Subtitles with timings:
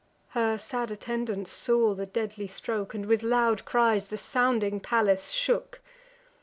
[0.29, 5.79] Her sad attendants saw the deadly stroke, And with loud cries the sounding palace shook.